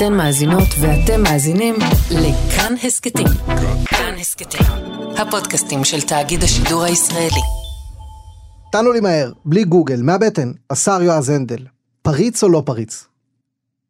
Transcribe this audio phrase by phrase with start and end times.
[0.00, 1.74] אתן מאזינות ואתם מאזינים
[2.10, 3.26] לכאן הסכתים.
[3.86, 4.66] כאן הסכתים,
[5.16, 7.40] הפודקאסטים של תאגיד השידור הישראלי.
[8.72, 11.66] תענו לי מהר, בלי גוגל, מהבטן, השר יועז הנדל,
[12.02, 13.04] פריץ או לא פריץ?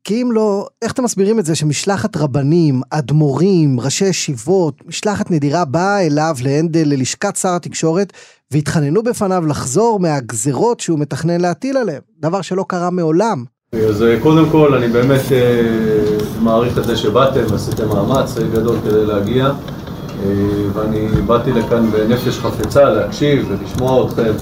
[0.04, 5.64] כי אם לא, איך אתם מסבירים את זה שמשלחת רבנים, אדמו"רים, ראשי ישיבות, משלחת נדירה
[5.64, 8.12] באה אליו להנדל ללשכת שר התקשורת
[8.50, 13.44] והתחננו בפניו לחזור מהגזרות שהוא מתכנן להטיל עליהם, דבר שלא קרה מעולם.
[13.74, 15.62] אז אה, קודם כל אני באמת אה,
[16.40, 19.52] מעריך את זה שבאתם ועשיתם מאמץ גדול כדי להגיע אה,
[20.72, 24.32] ואני באתי לכאן בנפש חפצה להקשיב ולשמוע אתכם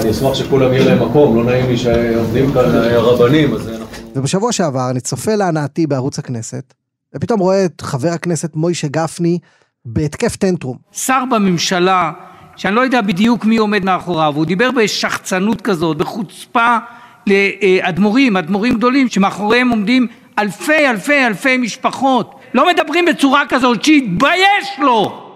[0.00, 3.86] אני אשמח שכולם יהיה להם מקום, לא נעים לי שעובדים כאן הרבנים אז אנחנו...
[4.16, 6.74] ובשבוע שעבר אני צופה להנאתי בערוץ הכנסת
[7.14, 9.38] ופתאום רואה את חבר הכנסת מוישה גפני
[9.84, 10.76] בהתקף טנטרום.
[10.92, 12.12] שר בממשלה,
[12.56, 16.76] שאני לא יודע בדיוק מי עומד מאחוריו, הוא דיבר בשחצנות כזאת, בחוצפה
[17.26, 20.06] לאדמו"רים, אדמו"רים גדולים, שמאחוריהם עומדים
[20.38, 22.34] אלפי אלפי אלפי משפחות.
[22.54, 25.28] לא מדברים בצורה כזאת, שיתבייש לו!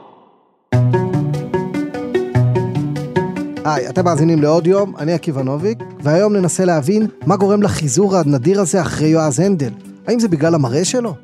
[3.64, 8.60] היי, אתם מאזינים לעוד יום, אני עקיבא נוביק, והיום ננסה להבין מה גורם לחיזור הנדיר
[8.60, 9.70] הזה אחרי יועז הנדל.
[10.06, 11.14] האם זה בגלל המראה שלו?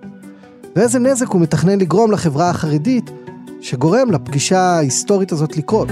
[0.77, 3.11] ואיזה נזק הוא מתכנן לגרום לחברה החרדית,
[3.61, 5.89] שגורם לפגישה ההיסטורית הזאת לקרות.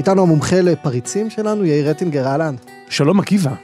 [0.00, 2.54] איתנו המומחה לפריצים שלנו, יאיר רטינגר, אהלן.
[2.88, 3.54] שלום עקיבא.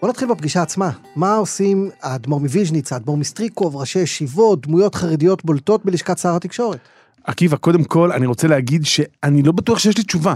[0.00, 0.90] בוא נתחיל בפגישה עצמה.
[1.16, 6.78] מה עושים האדמו"ר מוויז'ניץ, האדמו"ר מסטריקוב, ראשי ישיבות, דמויות חרדיות בולטות בלשכת שר התקשורת?
[7.24, 10.34] עקיבא, קודם כל, אני רוצה להגיד שאני לא בטוח שיש לי תשובה.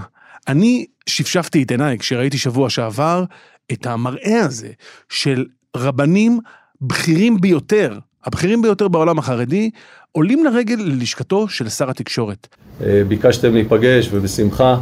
[0.48, 3.24] אני שפשפתי את עיניי כשראיתי שבוע שעבר
[3.72, 4.70] את המראה הזה
[5.08, 6.38] של רבנים
[6.80, 9.70] בכירים ביותר, הבכירים ביותר בעולם החרדי,
[10.12, 12.48] עולים לרגל ללשכתו של שר התקשורת.
[12.82, 14.78] אה, ביקשתם להיפגש ובשמחה.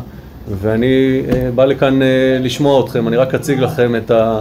[0.48, 4.40] ואני אה, בא לכאן אה, לשמוע אתכם, אני רק אציג לכם את, ה,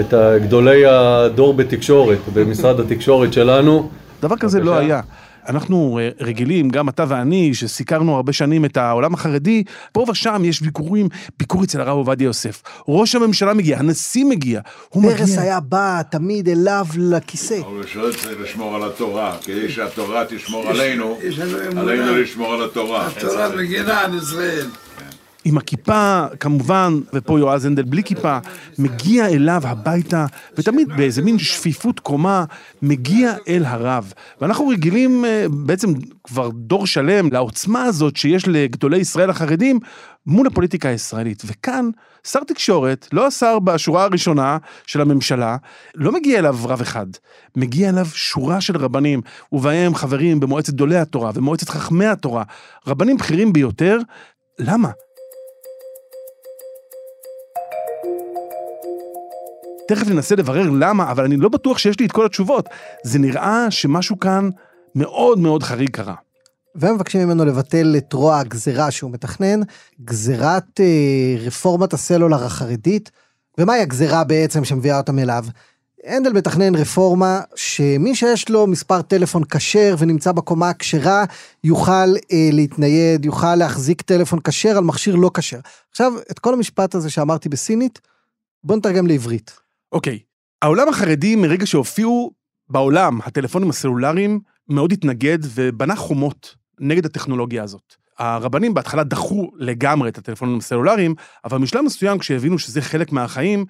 [0.00, 3.88] את גדולי הדור בתקשורת, במשרד התקשורת שלנו.
[4.22, 5.00] דבר כזה לא היה.
[5.48, 10.60] אנחנו אה, רגילים, גם אתה ואני, שסיקרנו הרבה שנים את העולם החרדי, פה ושם יש
[10.60, 11.08] ביקורים,
[11.38, 12.62] ביקור אצל הרב עובדיה יוסף.
[12.88, 15.16] ראש הממשלה מגיע, הנשיא מגיע, הוא מגיע.
[15.16, 17.58] פרס היה בא תמיד אליו לכיסא.
[17.60, 21.18] אבל הוא צריך לשמור על התורה, כדי שהתורה תשמור עלינו,
[21.76, 23.06] עלינו לשמור על התורה.
[23.06, 24.66] התורה מגינה על ישראל.
[25.44, 28.38] עם הכיפה, כמובן, ופה יועז הנדל בלי כיפה,
[28.78, 30.26] מגיע אליו הביתה,
[30.58, 32.44] ותמיד באיזה מין שפיפות קומה,
[32.82, 34.12] מגיע אל הרב.
[34.40, 35.88] ואנחנו רגילים אה, בעצם
[36.24, 39.80] כבר דור שלם לעוצמה הזאת שיש לגדולי ישראל החרדים
[40.26, 41.42] מול הפוליטיקה הישראלית.
[41.46, 41.90] וכאן,
[42.26, 45.56] שר תקשורת, לא השר בשורה הראשונה של הממשלה,
[45.94, 47.06] לא מגיע אליו רב אחד,
[47.56, 49.20] מגיע אליו שורה של רבנים,
[49.52, 52.42] ובהם חברים במועצת גדולי התורה ומועצת חכמי התורה,
[52.86, 53.98] רבנים בכירים ביותר.
[54.58, 54.90] למה?
[59.88, 62.68] תכף ננסה לברר למה, אבל אני לא בטוח שיש לי את כל התשובות.
[63.04, 64.50] זה נראה שמשהו כאן
[64.94, 66.14] מאוד מאוד חריג קרה.
[66.74, 69.60] והם מבקשים ממנו לבטל את רוע הגזירה שהוא מתכנן,
[70.04, 73.10] גזירת אה, רפורמת הסלולר החרדית.
[73.58, 75.44] ומהי הגזירה בעצם שמביאה אותם אליו?
[76.04, 81.24] הנדל מתכנן רפורמה שמי שיש לו מספר טלפון כשר ונמצא בקומה הכשרה
[81.64, 81.92] יוכל
[82.32, 85.60] אה, להתנייד, יוכל להחזיק טלפון כשר על מכשיר לא כשר.
[85.90, 88.00] עכשיו, את כל המשפט הזה שאמרתי בסינית,
[88.64, 89.63] בוא נתרגם לעברית.
[89.94, 90.18] אוקיי,
[90.62, 92.32] העולם החרדי מרגע שהופיעו
[92.68, 97.94] בעולם הטלפונים הסלולריים מאוד התנגד ובנה חומות נגד הטכנולוגיה הזאת.
[98.18, 103.64] הרבנים בהתחלה דחו לגמרי את הטלפונים הסלולריים, אבל משלב מסוים כשהבינו שזה חלק מהחיים,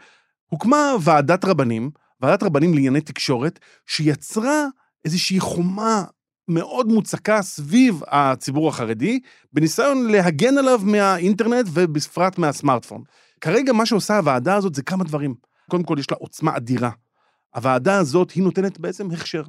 [0.47, 1.91] הוקמה ועדת רבנים,
[2.21, 4.67] ועדת רבנים לענייני תקשורת, שיצרה
[5.05, 6.05] איזושהי חומה
[6.49, 9.21] מאוד מוצקה סביב הציבור החרדי,
[9.53, 13.03] בניסיון להגן עליו מהאינטרנט ובפרט מהסמארטפון.
[13.41, 15.35] כרגע מה שעושה הוועדה הזאת זה כמה דברים.
[15.71, 16.91] קודם כל יש לה עוצמה אדירה.
[17.55, 19.43] הוועדה הזאת, היא נותנת בעצם הכשר.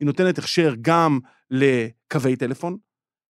[0.00, 1.18] היא נותנת הכשר גם
[1.50, 2.76] לקווי טלפון,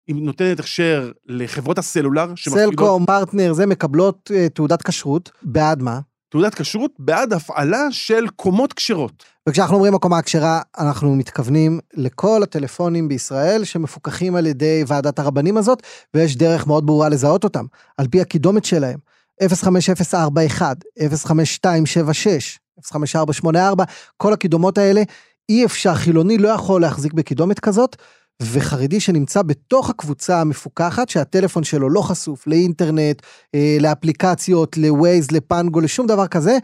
[0.06, 2.32] היא נותנת הכשר לחברות הסלולר.
[2.36, 6.00] סלקום, פרטנר, זה מקבלות uh, תעודת כשרות, בעד מה?
[6.28, 9.24] תעודת כשרות בעד הפעלה של קומות כשרות.
[9.48, 15.82] וכשאנחנו אומרים הקומה הכשרה, אנחנו מתכוונים לכל הטלפונים בישראל שמפוקחים על ידי ועדת הרבנים הזאת,
[16.14, 17.64] ויש דרך מאוד ברורה לזהות אותם,
[17.96, 18.98] על פי הקידומת שלהם.
[19.42, 20.76] 05041,
[21.24, 23.84] 05276, 05484,
[24.16, 25.02] כל הקידומות האלה,
[25.48, 27.96] אי אפשר, חילוני לא יכול להחזיק בקידומת כזאת,
[28.42, 33.22] וחרדי שנמצא בתוך הקבוצה המפוקחת, שהטלפון שלו לא חשוף לאינטרנט,
[33.54, 36.58] אה, לאפליקציות, לווייז, לפנגו, לשום דבר כזה,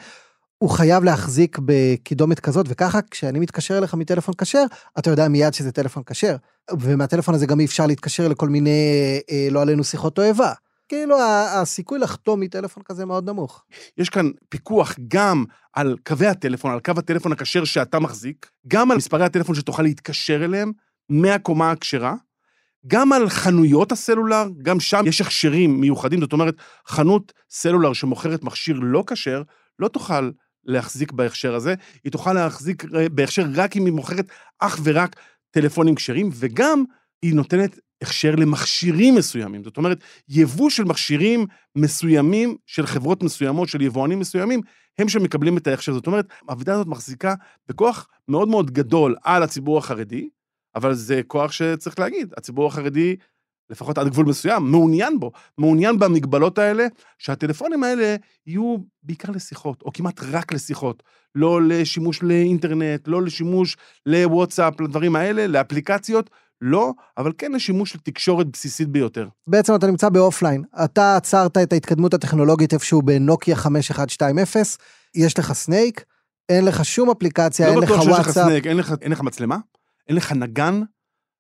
[0.59, 4.65] הוא חייב להחזיק בקידומת כזאת, וככה כשאני מתקשר אליך מטלפון כשר,
[4.99, 6.37] אתה יודע מיד שזה טלפון כשר.
[6.81, 10.53] ומהטלפון הזה גם אי אפשר להתקשר לכל מיני, אה, לא עלינו שיחות תועבה.
[10.89, 11.17] כאילו
[11.55, 13.65] הסיכוי לחתום מטלפון כזה מאוד נמוך.
[13.99, 18.97] יש כאן פיקוח גם על קווי הטלפון, על קו הטלפון הכשר שאתה מחזיק, גם על
[18.97, 20.73] מספרי הטלפון שתוכל להתקשר אליהם
[21.09, 22.15] מהקומה הכשרה,
[22.87, 26.55] גם על חנויות הסלולר, גם שם יש הכשרים מיוחדים, זאת אומרת,
[26.89, 29.43] חנות סלולר שמוכרת מכשיר לא כשר,
[29.79, 30.31] לא תוכל
[30.65, 34.27] להחזיק בהכשר הזה, היא תוכל להחזיק אה, בהכשר רק אם היא מוכרת
[34.59, 35.17] אך ורק
[35.51, 36.85] טלפונים כשרים, וגם
[37.23, 39.65] היא נותנת הכשר למכשירים מסוימים.
[39.65, 39.99] זאת אומרת,
[40.29, 41.47] יבוא של מכשירים
[41.77, 44.61] מסוימים, של חברות מסוימות, של יבואנים מסוימים,
[44.99, 45.93] הם שמקבלים את ההכשר.
[45.93, 47.35] זאת אומרת, העבודה הזאת מחזיקה
[47.69, 50.29] בכוח מאוד מאוד גדול על הציבור החרדי,
[50.75, 53.17] אבל זה כוח שצריך להגיד, הציבור החרדי,
[53.71, 56.87] לפחות עד גבול מסוים, מעוניין בו, מעוניין במגבלות האלה,
[57.19, 61.03] שהטלפונים האלה יהיו בעיקר לשיחות, או כמעט רק לשיחות,
[61.35, 63.77] לא לשימוש לאינטרנט, לא לשימוש
[64.07, 66.31] לוואטסאפ, לדברים האלה, לאפליקציות,
[66.67, 69.29] לא, אבל כן לשימוש לתקשורת בסיסית ביותר.
[69.47, 74.67] בעצם אתה נמצא ב offline, אתה עצרת את ההתקדמות הטכנולוגית איפשהו בנוקיה 5120,
[75.15, 76.05] יש לך Snake,
[76.49, 78.49] אין לך שום אפליקציה, אין לא לך בטוח שיש לך וואטסאפ.
[78.49, 79.57] Snake, אין לך, אין לך מצלמה,
[80.09, 80.83] אין לך נגן.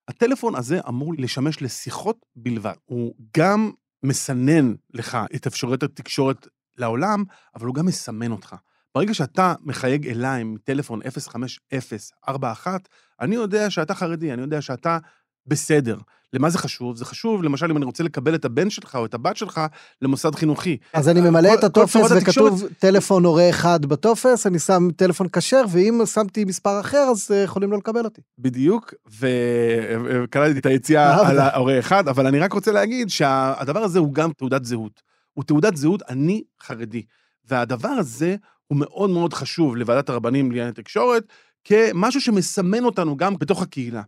[0.09, 2.75] הטלפון הזה אמור לשמש לשיחות בלבד.
[2.85, 3.71] הוא גם
[4.03, 7.25] מסנן לך את אפשרויות התקשורת לעולם,
[7.55, 8.55] אבל הוא גם מסמן אותך.
[8.94, 12.88] ברגע שאתה מחייג אליי מטלפון 05041,
[13.20, 14.99] אני יודע שאתה חרדי, אני יודע שאתה
[15.46, 15.96] בסדר.
[16.32, 16.96] למה זה חשוב?
[16.96, 19.61] זה חשוב, למשל, אם אני רוצה לקבל את הבן שלך או את הבת שלך
[20.02, 20.76] למוסד חינוכי.
[20.93, 24.88] אז אני ממלא כל- את הטופס צורת התקשורת- וכתוב טלפון הורה אחד בטופס, אני שם
[24.97, 28.20] טלפון כשר, ואם שמתי מספר אחר, אז אה, יכולים לא לקבל אותי.
[28.38, 31.29] בדיוק, וקלטתי את היציאה.
[31.29, 35.02] על ההורה אחד, אבל אני רק רוצה להגיד שהדבר הזה הוא גם תעודת זהות.
[35.32, 37.02] הוא תעודת זהות, אני חרדי.
[37.49, 41.25] והדבר הזה הוא מאוד מאוד חשוב לוועדת הרבנים לענייני תקשורת,
[41.64, 44.02] כמשהו שמסמן אותנו גם בתוך הקהילה.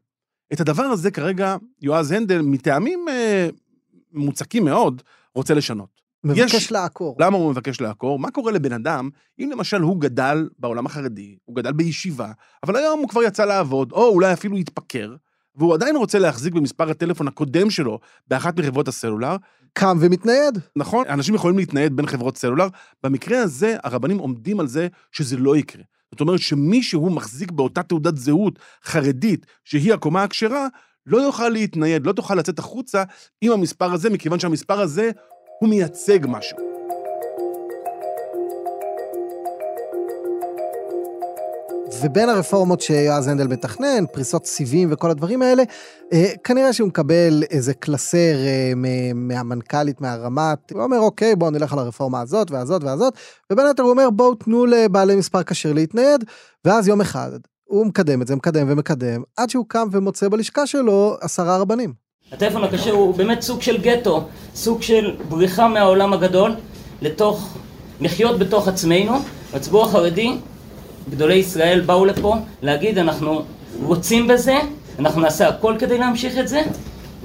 [0.52, 3.48] את הדבר הזה כרגע יועז הנדל, מטעמים אה,
[4.12, 5.02] מוצקים מאוד,
[5.34, 5.96] רוצה לשנות.
[6.24, 7.16] מבקש יש- לעקור.
[7.20, 8.18] למה הוא מבקש לעקור?
[8.18, 12.32] מה קורה לבן אדם, אם למשל הוא גדל בעולם החרדי, הוא גדל בישיבה,
[12.62, 15.14] אבל היום הוא כבר יצא לעבוד, או אולי אפילו התפקר,
[15.56, 17.98] והוא עדיין רוצה להחזיק במספר הטלפון הקודם שלו
[18.28, 19.36] באחת מחברות הסלולר,
[19.72, 20.58] קם ומתנייד.
[20.76, 21.04] נכון?
[21.08, 22.68] אנשים יכולים להתנייד בין חברות סלולר.
[23.02, 25.82] במקרה הזה, הרבנים עומדים על זה שזה לא יקרה.
[26.10, 30.66] זאת אומרת שמי שהוא מחזיק באותה תעודת זהות חרדית, שהיא הקומה הכשרה,
[31.06, 33.02] לא יוכל להתנייד, לא תוכל לצאת החוצה
[33.40, 35.10] עם המספר הזה, מכיוון שהמספר הזה
[35.60, 36.75] הוא מייצג משהו.
[42.00, 45.62] ובין הרפורמות שיועז הנדל מתכנן, פריסות סיבים וכל הדברים האלה,
[46.12, 48.72] אה, כנראה שהוא מקבל איזה קלסר אה,
[49.14, 53.14] מהמנכ"לית, מהרמ"ט, הוא אומר, אוקיי, בואו נלך על הרפורמה הזאת והזאת והזאת,
[53.52, 56.24] ובין היתר הוא אומר, בואו תנו לבעלי מספר כשר להתנייד,
[56.64, 57.30] ואז יום אחד
[57.64, 61.92] הוא מקדם את זה, מקדם ומקדם, עד שהוא קם ומוצא בלשכה שלו עשרה רבנים.
[62.32, 66.52] הטלפון הכשר הוא באמת סוג של גטו, סוג של בריחה מהעולם הגדול
[67.02, 67.56] לתוך,
[68.00, 69.12] לחיות בתוך עצמנו.
[69.54, 70.38] הציבור החרדי,
[71.10, 73.42] גדולי ישראל באו לפה להגיד אנחנו
[73.82, 74.56] רוצים בזה,
[74.98, 76.62] אנחנו נעשה הכל כדי להמשיך את זה,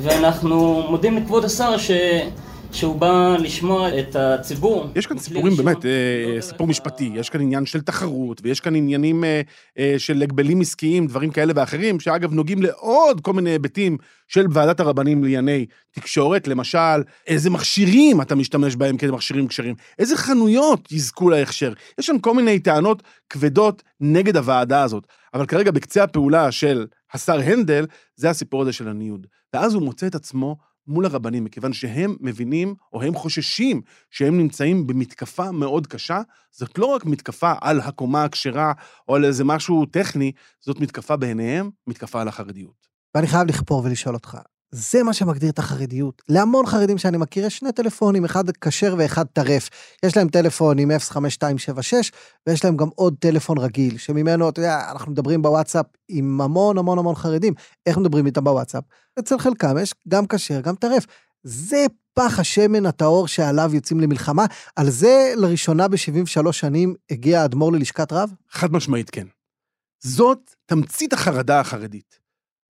[0.02, 1.92] ואנחנו מודים לכבוד השר ש...
[2.72, 4.88] שהוא בא לשמוע את הציבור.
[4.96, 5.92] יש כאן סיפורים ראשון, באמת, אה,
[6.26, 9.42] לא דרך סיפור משפטי, יש כאן עניין של תחרות, ויש כאן עניינים אה,
[9.80, 13.98] אה, של הגבלים עסקיים, דברים כאלה ואחרים, שאגב נוגעים לעוד כל מיני היבטים
[14.28, 20.92] של ועדת הרבנים לענייני תקשורת, למשל, איזה מכשירים אתה משתמש בהם כמכשירים כשרים, איזה חנויות
[20.92, 21.74] יזכו להכשר.
[22.00, 27.40] יש שם כל מיני טענות כבדות נגד הוועדה הזאת, אבל כרגע בקצה הפעולה של השר
[27.40, 27.86] הנדל,
[28.16, 29.28] זה הסיפור הזה של הניוד.
[29.54, 34.88] ואז הוא מוצא את עצמו מול הרבנים, מכיוון שהם מבינים, או הם חוששים, שהם נמצאים
[34.88, 36.22] במתקפה מאוד קשה.
[36.52, 38.74] זאת לא רק מתקפה על הקומה הכשרה,
[39.08, 42.88] או על איזה משהו טכני, זאת מתקפה בעיניהם, מתקפה על החרדיות.
[43.16, 44.38] ואני חייב לכפור ולשאול אותך,
[44.72, 46.22] זה מה שמגדיר את החרדיות.
[46.30, 49.70] להמון חרדים שאני מכיר יש שני טלפונים, אחד כשר ואחד טרף.
[50.06, 52.12] יש להם טלפון עם 05276,
[52.48, 56.98] ויש להם גם עוד טלפון רגיל, שממנו, אתה יודע, אנחנו מדברים בוואטסאפ עם המון המון
[56.98, 57.54] המון חרדים.
[57.86, 58.84] איך מדברים איתם בוואטסאפ?
[59.20, 61.06] אצל חלקם יש גם כשר, גם טרף.
[61.44, 64.46] זה פח השמן הטהור שעליו יוצאים למלחמה.
[64.76, 68.34] על זה לראשונה ב-73 שנים הגיע האדמו"ר ללשכת רב?
[68.50, 69.28] חד משמעית כן.
[70.04, 72.20] זאת תמצית החרדה החרדית.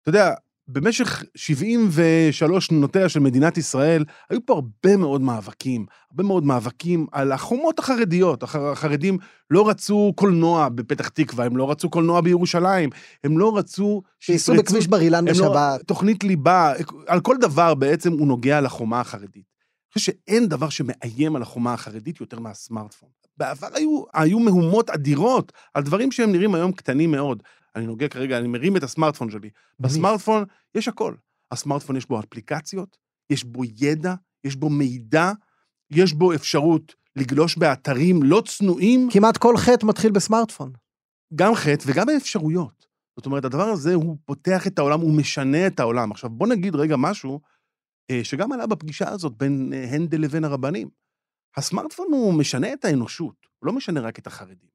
[0.02, 0.34] אתה יודע,
[0.74, 7.32] במשך 73 שנותיה של מדינת ישראל, היו פה הרבה מאוד מאבקים, הרבה מאוד מאבקים על
[7.32, 8.44] החומות החרדיות.
[8.44, 9.18] הח- החרדים
[9.50, 12.90] לא רצו קולנוע בפתח תקווה, הם לא רצו קולנוע בירושלים,
[13.24, 14.02] הם לא רצו...
[14.20, 15.82] שייסעו בכביש בר אילן לא- בשבת.
[15.88, 16.74] תוכנית ליבה,
[17.08, 19.32] על כל דבר בעצם הוא נוגע לחומה החרדית.
[19.36, 23.10] אני חושב שאין דבר שמאיים על החומה החרדית יותר מהסמארטפון.
[23.38, 27.44] בעבר היו, היו מהומות אדירות על דברים שהם נראים היום קטנים מאוד.
[27.76, 29.50] אני נוגע כרגע, אני מרים את הסמארטפון שלי.
[29.80, 30.44] בסמארטפון
[30.76, 31.16] יש הכל.
[31.52, 32.98] הסמארטפון יש בו אפליקציות,
[33.30, 34.14] יש בו ידע,
[34.44, 35.32] יש בו מידע,
[35.92, 40.72] יש בו אפשרות לגלוש באתרים לא צנועים, כמעט כל חטא מתחיל בסמארטפון.
[41.36, 42.88] גם חטא וגם אפשרויות.
[43.18, 46.12] זאת אומרת, הדבר הזה, הוא פותח את העולם, הוא משנה את העולם.
[46.12, 47.40] עכשיו, בוא נגיד רגע משהו
[48.12, 50.90] אה, שגם עלה בפגישה הזאת בין אה, הנדל לבין הרבנים.
[51.58, 54.71] הסמארטפון הוא משנה את האנושות, הוא לא משנה רק את החרדים.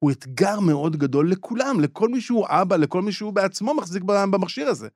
[0.00, 4.68] הוא אתגר מאוד גדול לכולם, לכל מי שהוא אבא, לכל מי שהוא בעצמו מחזיק במכשיר
[4.68, 4.88] הזה.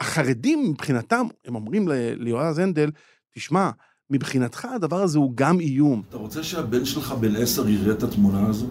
[0.00, 2.90] החרדים מבחינתם, הם אומרים ליועז הנדל,
[3.34, 3.70] תשמע,
[4.10, 6.02] מבחינתך הדבר הזה הוא גם איום.
[6.08, 8.66] אתה רוצה שהבן שלך בן עשר יראה את התמונה הזו?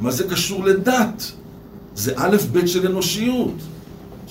[0.00, 1.32] מה זה קשור לדת?
[1.94, 3.54] זה א' ב' של אנושיות.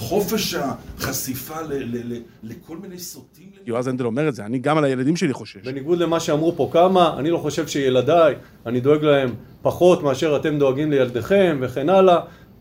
[0.02, 3.50] חופש החשיפה ל- ל- ל- לכל מיני סוטים.
[3.66, 5.58] יועז הנדל אומר את זה, אני גם על הילדים שלי חושש.
[5.68, 9.30] בניגוד למה שאמרו פה כמה, אני לא חושב שילדיי, אני דואג להם
[9.62, 12.20] פחות מאשר אתם דואגים לילדיכם וכן הלאה.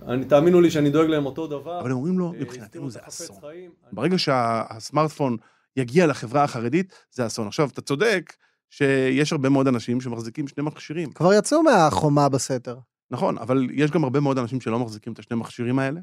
[0.08, 1.80] אני, תאמינו לי שאני דואג להם אותו דבר.
[1.80, 3.36] אבל הם אומרים לו, אה, מבחינתנו זה אסון.
[3.40, 3.70] חיים.
[3.92, 5.36] ברגע שהסמארטפון
[5.76, 7.46] יגיע לחברה החרדית, זה אסון.
[7.46, 8.32] עכשיו, אתה צודק
[8.70, 11.12] שיש הרבה מאוד אנשים שמחזיקים שני מכשירים.
[11.12, 12.76] כבר יצאו מהחומה בסתר.
[13.10, 16.00] נכון, אבל יש גם הרבה מאוד אנשים שלא מחזיקים את השני מכשירים האלה,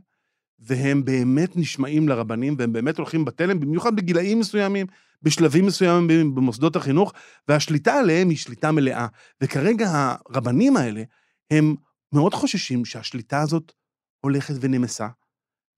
[0.59, 4.85] והם באמת נשמעים לרבנים, והם באמת הולכים בתלם, במיוחד בגילאים מסוימים,
[5.23, 7.13] בשלבים מסוימים במוסדות החינוך,
[7.47, 9.07] והשליטה עליהם היא שליטה מלאה.
[9.41, 9.89] וכרגע
[10.29, 11.03] הרבנים האלה,
[11.51, 11.75] הם
[12.13, 13.71] מאוד חוששים שהשליטה הזאת
[14.19, 15.07] הולכת ונמסה,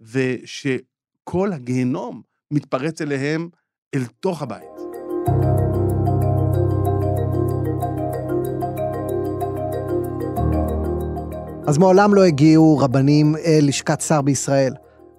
[0.01, 2.21] ושכל הגיהנום
[2.51, 3.49] מתפרץ אליהם
[3.95, 4.88] אל תוך הבית.
[11.69, 14.73] אז מעולם לא הגיעו רבנים אל לשכת שר בישראל.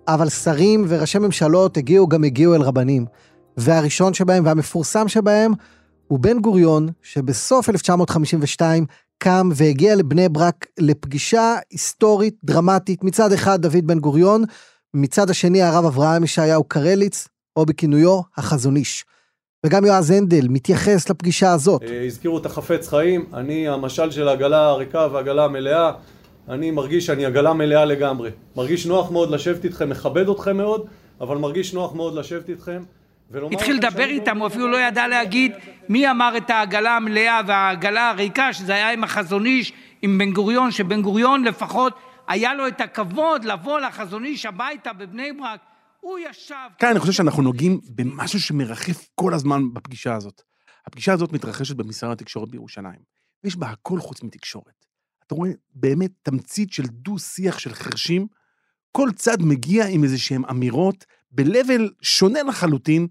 [0.08, 3.06] אבל שרים וראשי ממשלות הגיעו גם הגיעו אל רבנים.
[3.56, 5.52] והראשון שבהם והמפורסם שבהם
[6.06, 8.86] הוא בן גוריון, שבסוף 1952
[9.18, 13.04] קם והגיע לבני ברק לפגישה היסטורית דרמטית.
[13.04, 14.44] מצד אחד דוד בן גוריון,
[14.94, 19.04] מצד השני הרב אברהם ישעיהו קרליץ, או בכינויו החזון איש.
[19.66, 21.82] וגם יועז הנדל מתייחס לפגישה הזאת.
[21.82, 25.92] אה, הזכירו את החפץ חיים, אני המשל של העגלה הריקה והעגלה המלאה.
[26.50, 28.30] אני מרגיש שאני עגלה מלאה לגמרי.
[28.56, 30.86] מרגיש נוח מאוד לשבת איתכם, מכבד אתכם מאוד,
[31.20, 32.82] אבל מרגיש נוח מאוד לשבת איתכם.
[33.52, 35.52] התחיל לדבר איתם, הוא אפילו לא ידע להגיד
[35.88, 40.70] מי אמר את העגלה המלאה והעגלה הריקה, שזה היה עם החזון איש, עם בן גוריון,
[40.70, 41.94] שבן גוריון לפחות
[42.28, 45.60] היה לו את הכבוד לבוא לחזון איש הביתה בבני ברק.
[46.00, 46.54] הוא ישב...
[46.78, 50.42] כאן אני חושב שאנחנו נוגעים במשהו שמרחף כל הזמן בפגישה הזאת.
[50.86, 53.00] הפגישה הזאת מתרחשת במשרד התקשורת בירושלים.
[53.44, 54.89] ויש בה הכל חוץ מתקשורת.
[55.30, 58.26] אתה רואה באמת תמצית של דו-שיח של חרשים,
[58.92, 63.06] כל צד מגיע עם איזה שהן אמירות ב-level שונה לחלוטין.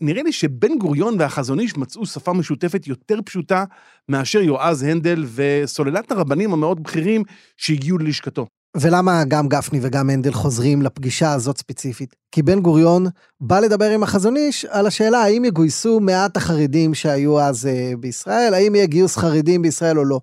[0.00, 3.64] נראה לי שבן גוריון והחזון איש מצאו שפה משותפת יותר פשוטה
[4.08, 7.22] מאשר יועז הנדל וסוללת הרבנים המאוד בכירים
[7.56, 8.46] שהגיעו ללשכתו.
[8.76, 12.16] ולמה גם גפני וגם הנדל חוזרים לפגישה הזאת ספציפית?
[12.32, 13.06] כי בן גוריון
[13.40, 18.54] בא לדבר עם החזון איש על השאלה האם יגויסו מעט החרדים שהיו אז אה, בישראל,
[18.54, 20.20] האם יהיה גיוס חרדים בישראל או לא.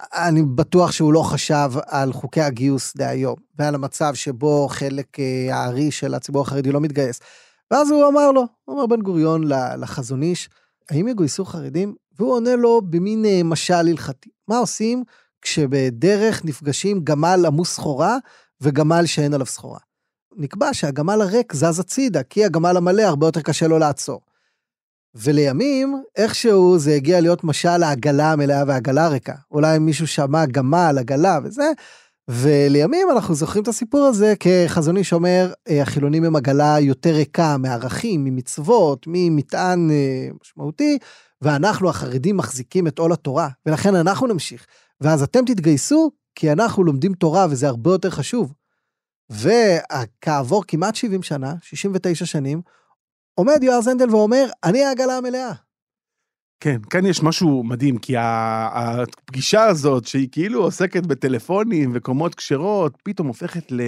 [0.00, 5.90] אני בטוח שהוא לא חשב על חוקי הגיוס דהיום, ועל המצב שבו חלק אה, הארי
[5.90, 7.20] של הציבור החרדי לא מתגייס.
[7.70, 9.42] ואז הוא אמר לו, אמר בן גוריון
[9.78, 10.48] לחזון איש,
[10.90, 11.94] האם יגויסו חרדים?
[12.18, 14.30] והוא עונה לו במין אה, משל הלכתי.
[14.48, 15.04] מה עושים
[15.42, 18.16] כשבדרך נפגשים גמל עמוס סחורה
[18.60, 19.78] וגמל שאין עליו סחורה?
[20.36, 24.20] נקבע שהגמל הריק זז הצידה, כי הגמל המלא הרבה יותר קשה לו לעצור.
[25.22, 29.34] ולימים, איכשהו זה הגיע להיות משל העגלה המלאה והעגלה הריקה.
[29.50, 31.72] אולי מישהו שמע גמל, עגלה וזה,
[32.28, 37.56] ולימים אנחנו זוכרים את הסיפור הזה כחזון איש אומר, אה, החילונים הם עגלה יותר ריקה
[37.56, 40.98] מערכים, ממצוות, ממטען אה, משמעותי,
[41.42, 44.66] ואנחנו החרדים מחזיקים את עול התורה, ולכן אנחנו נמשיך.
[45.00, 48.52] ואז אתם תתגייסו, כי אנחנו לומדים תורה וזה הרבה יותר חשוב.
[49.30, 52.60] וכעבור כמעט 70 שנה, 69 שנים,
[53.38, 55.52] עומד יועז הנדל ואומר, אני העגלה המלאה.
[56.60, 63.28] כן, כאן יש משהו מדהים, כי הפגישה הזאת, שהיא כאילו עוסקת בטלפונים וקומות כשרות, פתאום
[63.28, 63.80] הופכת ל...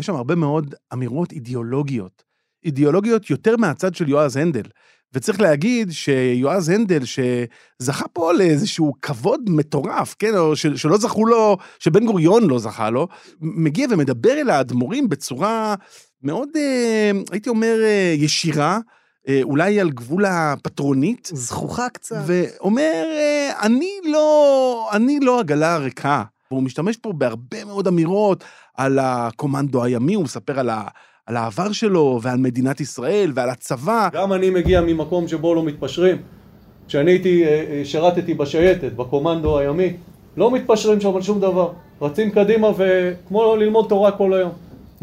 [0.00, 2.22] יש שם הרבה מאוד אמירות אידיאולוגיות.
[2.64, 4.64] אידיאולוגיות יותר מהצד של יועז הנדל.
[5.12, 12.06] וצריך להגיד שיועז הנדל, שזכה פה לאיזשהו כבוד מטורף, כן, או שלא זכו לו, שבן
[12.06, 13.08] גוריון לא זכה לו,
[13.40, 15.74] מגיע ומדבר אל האדמו"רים בצורה
[16.24, 18.78] מאוד, אה, הייתי אומר, אה, ישירה,
[19.28, 21.30] אה, אולי על גבול הפטרונית.
[21.32, 22.16] זכוכה קצת.
[22.26, 26.22] ואומר, אה, אני לא, אני לא עגלה ריקה.
[26.50, 28.44] והוא משתמש פה בהרבה מאוד אמירות
[28.76, 30.82] על הקומנדו הימי, הוא מספר על, ה,
[31.26, 34.08] על העבר שלו ועל מדינת ישראל ועל הצבא.
[34.12, 36.16] גם אני מגיע ממקום שבו לא מתפשרים.
[36.88, 37.44] כשאני הייתי,
[37.84, 39.92] שירתתי בשייטת, בקומנדו הימי,
[40.36, 41.72] לא מתפשרים שם על שום דבר.
[42.02, 44.52] רצים קדימה וכמו ללמוד תורה כל היום.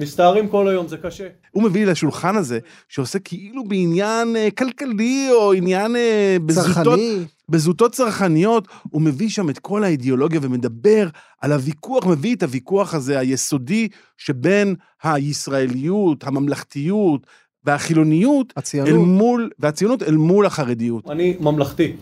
[0.01, 1.27] מסתערים כל היום, זה קשה.
[1.51, 7.25] הוא מביא לשולחן הזה, שעושה כאילו בעניין אה, כלכלי, או עניין אה, בזוטות, צרכני.
[7.49, 11.07] בזוטות צרכניות, הוא מביא שם את כל האידיאולוגיה ומדבר
[11.41, 17.27] על הוויכוח, מביא את הוויכוח הזה, היסודי, שבין הישראליות, הממלכתיות
[17.63, 18.93] והחילוניות, הציונות.
[18.93, 21.09] אל מול, והציונות אל מול החרדיות.
[21.09, 21.93] אני ממלכתי,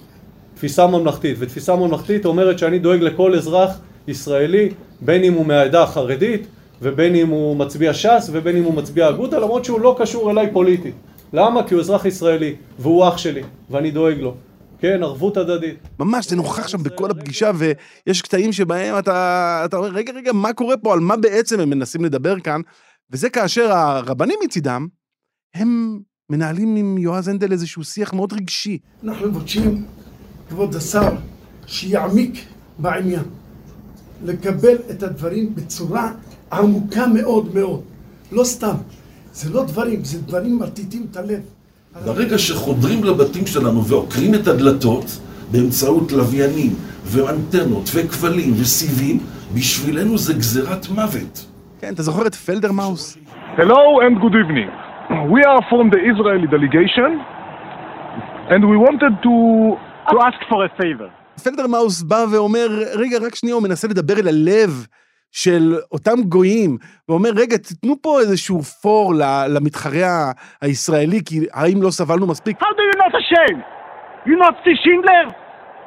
[0.56, 4.70] תפיסה ממלכתית, ותפיסה ממלכתית אומרת שאני דואג לכל אזרח ישראלי,
[5.02, 6.48] בין אם הוא מהעדה החרדית,
[6.82, 10.54] ובין אם הוא מצביע ש"ס, ובין אם הוא מצביע אגודה, למרות שהוא לא קשור אליי
[10.54, 10.96] פוליטית.
[11.34, 11.68] למה?
[11.68, 14.36] כי הוא אזרח ישראלי, והוא אח שלי, ואני דואג לו.
[14.80, 15.76] כן, ערבות הדדית.
[16.00, 20.54] ממש, זה נוכח שם בכל הפגישה, ויש קטעים שבהם אתה, אתה אומר, רגע, רגע, מה
[20.54, 20.94] קורה פה?
[20.94, 22.62] על מה בעצם הם מנסים לדבר כאן?
[23.12, 24.88] וזה כאשר הרבנים מצידם,
[25.56, 28.78] הם מנהלים עם יועז הנדל איזשהו שיח מאוד רגשי.
[29.04, 29.86] אנחנו מבקשים,
[30.50, 31.12] כבוד השר,
[31.66, 32.46] שיעמיק
[32.78, 33.24] בעניין.
[34.26, 36.12] לקבל את הדברים בצורה
[36.52, 37.82] עמוקה מאוד מאוד.
[38.32, 38.76] לא סתם.
[39.34, 41.40] זה לא דברים, זה דברים מרטיטים את הלב.
[42.06, 45.20] ברגע שחודרים לבתים שלנו ועוקרים את הדלתות
[45.52, 49.20] באמצעות לוויינים ואנטנות וכבלים וסיבים,
[49.56, 51.46] בשבילנו זה גזירת מוות.
[51.82, 53.18] כן, אתה זוכר את פלדרמאוס?
[53.58, 54.70] Hello and good evening.
[55.36, 57.12] We are from the Israeli delegation
[58.52, 59.34] and we wanted to,
[60.12, 61.10] to ask for a favor.
[61.44, 64.86] פלדרמאוס בא ואומר, רגע, רק שנייה, הוא מנסה לדבר אל הלב
[65.32, 66.78] של אותם גויים,
[67.10, 69.14] ואומר, רגע, תיתנו פה איזשהו פור
[69.50, 70.32] למתחרה
[70.62, 72.58] הישראלי, כי האם לא סבלנו מספיק?
[72.62, 73.64] How do you not ashamed?
[74.26, 75.26] You not see Schindler?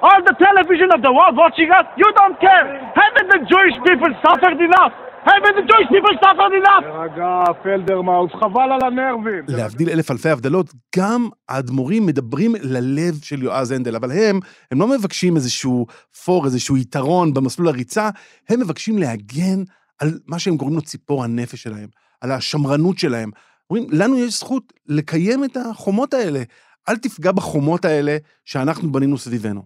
[0.02, 1.87] All the television of the world watching us?
[2.02, 2.66] You don't care!
[3.00, 4.94] Haven't the Jewish people suffered enough?
[5.31, 6.85] Haven't the Jewish people suffered enough?
[6.85, 9.45] תרגע, פלדרמאוס, חבל על הנרבים.
[9.49, 14.88] להבדיל אלף אלפי הבדלות, גם האדמו"רים מדברים ללב של יועז הנדל, אבל הם, הם לא
[14.88, 15.87] מבקשים איזשהו
[16.25, 18.11] פור, איזשהו יתרון במסלול הריצה,
[18.49, 19.62] הם מבקשים להגן
[19.99, 21.88] על מה שהם קוראים לו ציפור הנפש שלהם,
[22.21, 23.31] על השמרנות שלהם.
[23.71, 26.43] אומרים, לנו יש זכות לקיים את החומות האלה.
[26.88, 29.62] אל תפגע בחומות האלה שאנחנו בנינו סביבנו.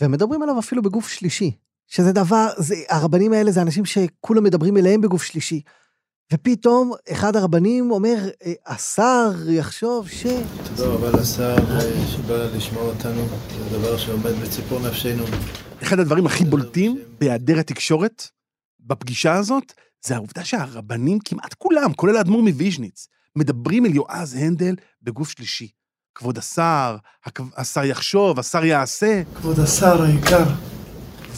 [0.00, 1.50] והם מדברים עליו אפילו בגוף שלישי,
[1.88, 5.60] שזה דבר, זה, הרבנים האלה זה אנשים שכולם מדברים אליהם בגוף שלישי.
[6.32, 10.26] ופתאום אחד הרבנים אומר, "אה, השר יחשוב ש...
[10.76, 13.26] תודה רבה לשר אה, שבא לשמוע אותנו,
[13.70, 15.24] זה דבר שעומד בציפור נפשנו.
[15.82, 18.28] אחד הדברים הכי בולטים בהיעדר התקשורת
[18.80, 19.72] בפגישה הזאת,
[20.06, 25.68] זה העובדה שהרבנים, כמעט כולם, כולל האדמו"ר מוויז'ניץ, מדברים אל יועז הנדל בגוף שלישי.
[26.14, 26.96] כבוד השר,
[27.56, 30.44] השר יחשוב, השר יעשה, כבוד השר היקר,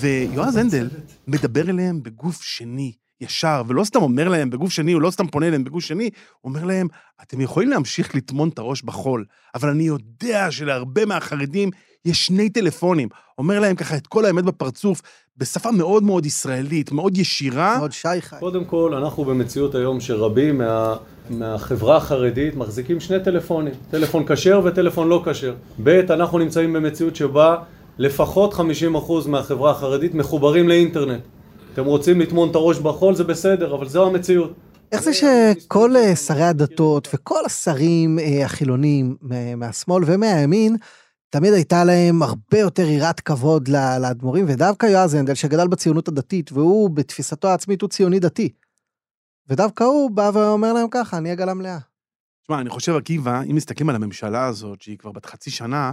[0.01, 0.89] ויועז הנדל
[1.29, 5.47] מדבר אליהם בגוף שני, ישר, ולא סתם אומר להם בגוף שני, הוא לא סתם פונה
[5.47, 6.11] אליהם בגוף שני,
[6.41, 6.89] הוא אומר להם,
[7.23, 11.71] אתם יכולים להמשיך לטמון את הראש בחול, אבל אני יודע שלהרבה מהחרדים
[12.05, 13.09] יש שני טלפונים.
[13.39, 15.03] אומר להם ככה את כל האמת בפרצוף,
[15.37, 17.79] בשפה מאוד מאוד ישראלית, מאוד ישירה.
[17.79, 18.37] מאוד שי חי.
[18.41, 20.97] קודם כל, אנחנו במציאות היום שרבים מה,
[21.31, 25.55] מהחברה החרדית מחזיקים שני טלפונים, טלפון כשר וטלפון לא כשר.
[25.83, 27.57] ב', אנחנו נמצאים במציאות שבה
[27.99, 28.59] לפחות 50%
[29.29, 31.23] מהחברה החרדית מחוברים לאינטרנט.
[31.75, 34.53] אתם רוצים לטמון את הראש בחול, זה בסדר, אבל זו המציאות.
[34.93, 40.77] איך זה שכל אה, שרי הדתות וכל השרים אה, החילונים מה- מהשמאל ומהימין,
[41.31, 46.91] תמיד הייתה להם הרבה יותר יראת כבוד לאדמו"רים, ודווקא יועז הנדל, שגדל בציונות הדתית, והוא
[46.91, 48.49] בתפיסתו העצמית הוא ציוני דתי.
[49.49, 51.79] ודווקא הוא בא ואומר להם ככה, אני עגלה מלאה.
[52.43, 55.93] תשמע, אני חושב, עקיבא, אם מסתכלים על הממשלה הזאת, שהיא כבר בת חצי שנה,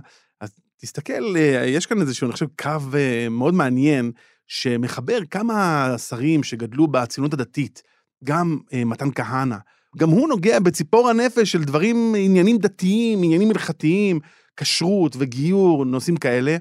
[0.81, 4.11] תסתכל, אה, יש כאן איזשהו, אני חושב, קו אה, מאוד מעניין,
[4.47, 7.81] שמחבר כמה שרים שגדלו בציונות הדתית,
[8.23, 9.57] גם אה, מתן כהנא,
[9.97, 14.19] גם הוא נוגע בציפור הנפש של דברים, עניינים דתיים, עניינים הלכתיים,
[14.57, 16.57] כשרות וגיור, נושאים כאלה,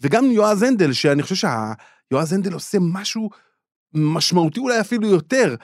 [0.00, 3.30] וגם יועז הנדל, שאני חושב שיועז הנדל עושה משהו
[3.94, 5.54] משמעותי אולי אפילו יותר,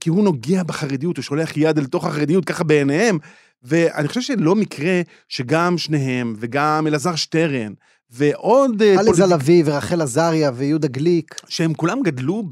[0.00, 3.18] כי הוא נוגע בחרדיות, הוא שולח יד אל תוך החרדיות, ככה בעיניהם,
[3.62, 7.72] ואני חושב שלא מקרה שגם שניהם, וגם אלעזר שטרן,
[8.10, 8.82] ועוד...
[8.82, 11.34] אה, עליזה פוליטיק- לביא ורחל עזריה ויהודה גליק.
[11.48, 12.42] שהם כולם גדלו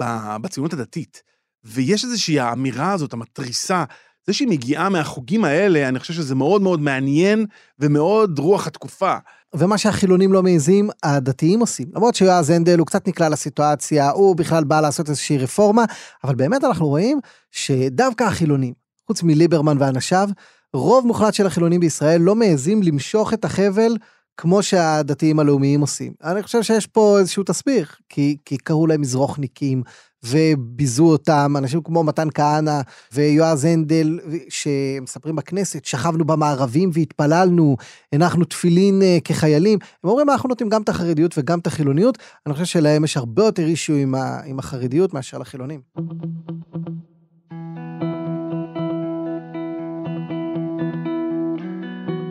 [0.41, 1.23] בציונות הדתית.
[1.65, 3.85] ויש איזושהי האמירה הזאת, המתריסה,
[4.27, 7.47] זה שהיא מגיעה מהחוגים האלה, אני חושב שזה מאוד מאוד מעניין
[7.79, 9.17] ומאוד רוח התקופה.
[9.55, 11.89] ומה שהחילונים לא מעיזים, הדתיים עושים.
[11.95, 15.85] למרות שיועז הנדל הוא קצת נקלע לסיטואציה, הוא בכלל בא לעשות איזושהי רפורמה,
[16.25, 17.19] אבל באמת אנחנו רואים
[17.51, 18.75] שדווקא החילונים,
[19.07, 20.29] חוץ מליברמן ואנשיו,
[20.75, 23.97] רוב מוחלט של החילונים בישראל לא מעיזים למשוך את החבל
[24.37, 26.13] כמו שהדתיים הלאומיים עושים.
[26.25, 29.83] אני חושב שיש פה איזשהו תסביך, כי, כי קראו להם מזרוחניקים,
[30.25, 32.81] וביזו אותם, אנשים כמו מתן כהנא
[33.13, 37.77] ויועז הנדל, שמספרים בכנסת, שכבנו במערבים והתפללנו,
[38.13, 39.79] הנחנו תפילין אה, כחיילים.
[40.05, 42.19] הם אומרים, אנחנו נותנים גם את החרדיות וגם את החילוניות.
[42.47, 45.81] אני חושב שלהם יש הרבה יותר אישיו עם, ה, עם החרדיות מאשר לחילונים.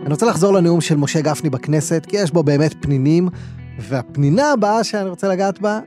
[0.06, 3.30] אני רוצה לחזור לנאום של משה גפני בכנסת, כי יש בו באמת פנינים,
[3.80, 5.80] והפנינה הבאה שאני רוצה לגעת בה,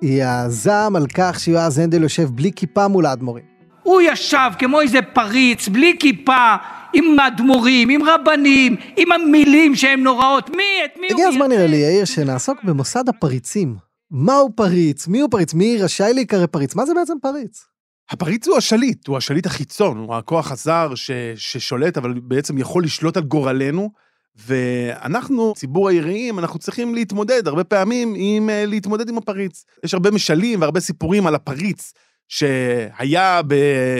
[0.00, 3.44] היא הזעם על כך שיועז הנדל יושב בלי כיפה מול האדמו"רים.
[3.82, 6.54] הוא ישב כמו איזה פריץ, בלי כיפה,
[6.92, 10.50] עם אדמו"רים, עם רבנים, עם המילים שהן נוראות.
[10.50, 11.12] מי, את מי הוא...
[11.12, 13.76] הגיע הזמן נראה לי, יאיר, שנעסוק במוסד הפריצים.
[14.10, 15.08] מהו פריץ?
[15.08, 15.54] מי הוא פריץ?
[15.54, 16.74] מי רשאי להיקרא פריץ?
[16.74, 17.64] מה זה בעצם פריץ?
[18.10, 23.16] הפריץ הוא השליט, הוא השליט החיצון, הוא הכוח הזר ש, ששולט, אבל בעצם יכול לשלוט
[23.16, 23.90] על גורלנו,
[24.36, 29.64] ואנחנו, ציבור היראים, אנחנו צריכים להתמודד הרבה פעמים עם אה, להתמודד עם הפריץ.
[29.84, 31.92] יש הרבה משלים והרבה סיפורים על הפריץ.
[32.28, 33.52] שהיה, ב,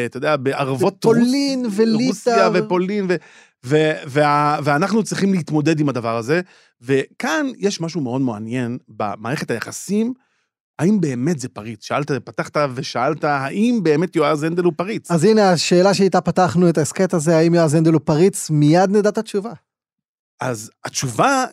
[0.06, 2.06] אתה יודע, בערבות פולין וליטא.
[2.06, 3.14] רוסיה ופולין, ו,
[3.64, 6.40] ו, וה, ואנחנו צריכים להתמודד עם הדבר הזה.
[6.80, 10.12] וכאן יש משהו מאוד מעניין במערכת היחסים,
[10.78, 11.84] האם באמת זה פריץ?
[11.84, 15.10] שאלת, פתחת ושאלת, האם באמת יועז הנדל הוא פריץ?
[15.10, 19.08] אז הנה השאלה שאיתה פתחנו את ההסכת הזה, האם יועז הנדל הוא פריץ, מיד נדע
[19.08, 19.52] את התשובה.
[20.40, 21.44] אז התשובה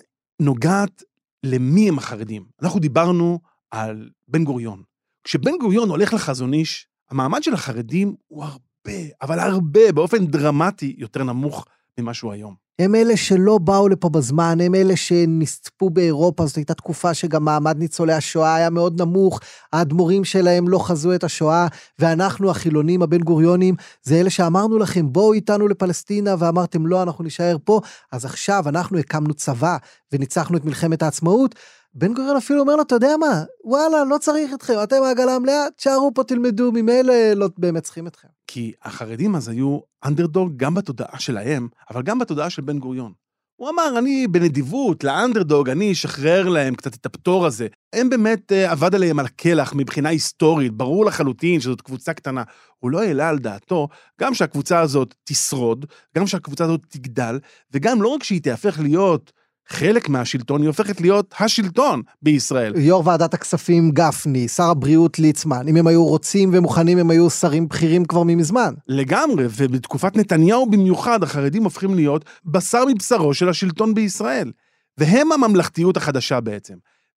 [0.42, 1.04] נוגעת
[1.44, 2.46] למי הם החרדים.
[2.62, 3.40] אנחנו דיברנו
[3.72, 4.84] על בן גוריון.
[5.24, 11.24] כשבן גוריון הולך לחזון איש, המעמד של החרדים הוא הרבה, אבל הרבה, באופן דרמטי, יותר
[11.24, 11.66] נמוך
[12.00, 12.69] ממה שהוא היום.
[12.80, 17.78] הם אלה שלא באו לפה בזמן, הם אלה שנספו באירופה, זאת הייתה תקופה שגם מעמד
[17.78, 19.40] ניצולי השואה היה מאוד נמוך,
[19.74, 21.68] האדמו"רים שלהם לא חזו את השואה,
[22.00, 27.58] ואנחנו החילונים הבן גוריונים, זה אלה שאמרנו לכם, בואו איתנו לפלסטינה, ואמרתם לא, אנחנו נישאר
[27.64, 29.78] פה, אז עכשיו אנחנו הקמנו צבא
[30.12, 31.56] וניצחנו את מלחמת העצמאות,
[31.94, 35.66] בן גוריון אפילו אומר לו, אתה יודע מה, וואלה, לא צריך אתכם, אתם העגלה המלאה,
[35.78, 38.28] תשארו פה, תלמדו, ממילא לא באמת צריכים אתכם.
[38.48, 43.12] כי החרדים אז היו אנדרדוג גם בתודעה שלהם, אבל גם בתודעה של בן גוריון.
[43.56, 47.68] הוא אמר, אני בנדיבות לאנדרדוג, אני אשחרר להם קצת את הפטור הזה.
[47.94, 52.44] הם באמת uh, עבד עליהם על הקלח מבחינה היסטורית, ברור לחלוטין שזאת קבוצה קטנה.
[52.80, 53.88] הוא לא העלה על דעתו
[54.22, 55.86] גם שהקבוצה הזאת תשרוד,
[56.18, 57.40] גם שהקבוצה הזאת תגדל,
[57.74, 59.32] וגם לא רק שהיא תהפך להיות
[59.70, 62.74] חלק מהשלטון, היא הופכת להיות השלטון בישראל.
[62.76, 67.68] יו"ר ועדת הכספים גפני, שר הבריאות ליצמן, אם הם היו רוצים ומוכנים, הם היו שרים
[67.68, 68.74] בכירים כבר ממזמן.
[68.88, 74.52] לגמרי, ובתקופת נתניהו במיוחד, החרדים הופכים להיות בשר מבשרו של השלטון בישראל.
[74.98, 76.74] והם הממלכתיות החדשה בעצם.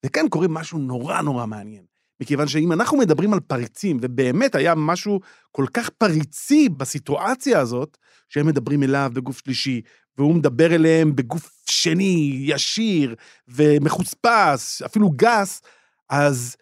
[0.07, 1.83] וכאן קורה משהו נורא נורא מעניין.
[2.21, 5.21] מכיוון שאם אנחנו מדברים על פריצים, ובאמת היה משהו
[5.53, 7.97] כל כך פריצי בסיטואציה הזאת,
[8.29, 9.81] שהם מדברים אליו בגוף שלישי,
[10.18, 13.14] והוא מדבר אליהם בגוף שני, ישיר
[13.48, 15.62] ומחוספס, אפילו גס,
[16.11, 16.57] אז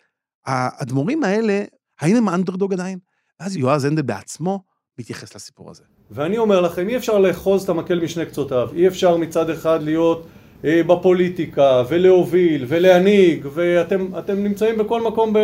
[0.46, 1.64] האדמו"רים האלה,
[2.00, 2.98] האם הם האנדרדוג עדיין?
[3.40, 4.62] ואז יועז הנדל בעצמו
[4.98, 5.82] מתייחס לסיפור הזה.
[6.10, 8.68] ואני אומר לכם, אי אפשר לאחוז את המקל משני קצותיו.
[8.74, 10.26] אי אפשר מצד אחד להיות
[10.64, 15.38] אה, בפוליטיקה, ולהוביל, ולהנהיג, ואתם נמצאים בכל מקום ב,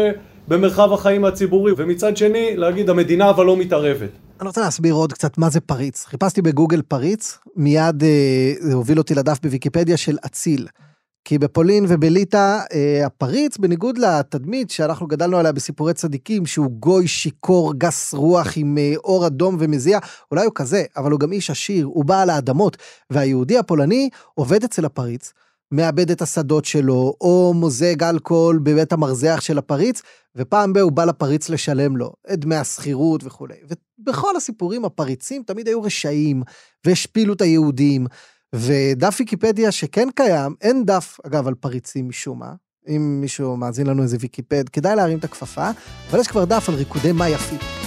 [0.48, 4.10] במרחב החיים הציבורי, ומצד שני, להגיד, המדינה אבל לא מתערבת.
[4.40, 6.04] אני רוצה להסביר עוד קצת מה זה פריץ.
[6.04, 10.68] חיפשתי בגוגל פריץ, מיד אה, זה הוביל אותי לדף בוויקיפדיה של אציל.
[11.24, 17.74] כי בפולין ובליטא, אה, הפריץ, בניגוד לתדמית שאנחנו גדלנו עליה בסיפורי צדיקים, שהוא גוי שיכור,
[17.74, 19.98] גס רוח עם אה, אור אדום ומזיע,
[20.30, 22.76] אולי הוא כזה, אבל הוא גם איש עשיר, הוא בעל האדמות,
[23.10, 25.32] והיהודי הפולני עובד אצל הפריץ,
[25.72, 30.02] מאבד את השדות שלו, או מוזג אלכוהול בבית המרזח של הפריץ,
[30.36, 33.54] ופעם ב- הוא בא לפריץ לשלם לו את דמי השכירות וכולי.
[34.00, 36.42] ובכל הסיפורים הפריצים תמיד היו רשעים,
[36.86, 38.06] והשפילו את היהודים.
[38.54, 42.52] ודף ויקיפדיה שכן קיים, אין דף, אגב, על פריצים משום מה.
[42.88, 45.70] אם מישהו מאזין לנו איזה ויקיפד, כדאי להרים את הכפפה,
[46.10, 47.85] אבל יש כבר דף על ריקודי מה יפית.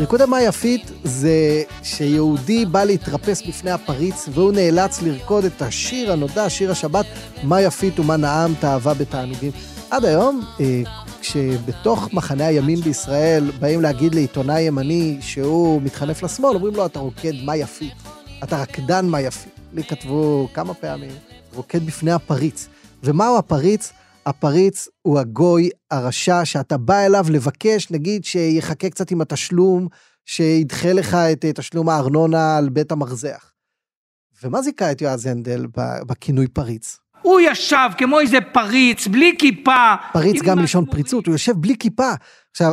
[0.00, 6.50] ריקודי מה יפית זה שיהודי בא להתרפס בפני הפריץ והוא נאלץ לרקוד את השיר הנודע,
[6.50, 7.06] שיר השבת,
[7.42, 9.50] מה יפית ומה נעמת, אהבה בתענוגים.
[9.90, 10.82] עד היום, אה,
[11.20, 17.34] כשבתוך מחנה הימין בישראל באים להגיד לעיתונאי ימני שהוא מתחנף לשמאל, אומרים לו, אתה רוקד
[17.44, 17.94] מה יפית.
[18.42, 19.52] אתה רקדן מה יפית.
[19.72, 21.10] לי כתבו כמה פעמים,
[21.54, 22.68] רוקד בפני הפריץ.
[23.04, 23.92] ומהו הפריץ?
[24.28, 29.88] הפריץ הוא הגוי הרשע שאתה בא אליו לבקש, נגיד, שיחכה קצת עם התשלום,
[30.26, 33.52] שידחה לך את אה, תשלום הארנונה על בית המרזח.
[34.42, 35.66] ומה זיכה את יועז הנדל
[36.06, 36.98] בכינוי פריץ?
[37.22, 39.94] הוא ישב כמו איזה פריץ, בלי כיפה.
[40.12, 42.12] פריץ גם מלשון פריצות, הוא יושב בלי כיפה.
[42.50, 42.72] עכשיו,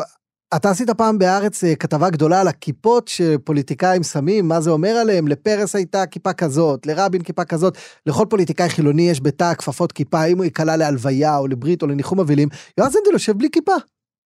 [0.55, 5.27] אתה עשית פעם בהארץ אה, כתבה גדולה על הכיפות שפוליטיקאים שמים, מה זה אומר עליהם?
[5.27, 10.37] לפרס הייתה כיפה כזאת, לרבין כיפה כזאת, לכל פוליטיקאי חילוני יש בתא כפפות כיפה, אם
[10.37, 13.75] הוא ייקלע להלוויה או לברית או לניחום אבלים, יועז הנדל יושב בלי כיפה,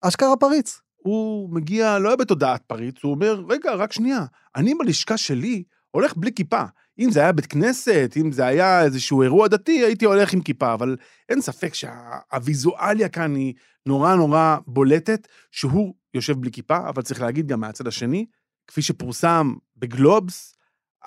[0.02, 0.82] אשכרה פריץ.
[0.96, 6.32] הוא מגיע לא בתודעת פריץ, הוא אומר, רגע, רק שנייה, אני בלשכה שלי הולך בלי
[6.34, 6.64] כיפה.
[7.00, 10.74] אם זה היה בית כנסת, אם זה היה איזשהו אירוע דתי, הייתי הולך עם כיפה,
[10.74, 10.96] אבל
[11.30, 13.54] אין ספק שהוויזואליה כאן היא
[13.86, 18.26] נורא נורא בולטת, שהוא יושב בלי כיפה, אבל צריך להגיד גם מהצד השני,
[18.68, 20.56] כפי שפורסם בגלובס,